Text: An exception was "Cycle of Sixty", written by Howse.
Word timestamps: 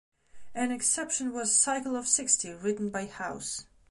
An 0.55 0.71
exception 0.71 1.31
was 1.31 1.55
"Cycle 1.61 1.95
of 1.95 2.07
Sixty", 2.07 2.49
written 2.49 2.89
by 2.89 3.05
Howse. 3.05 3.67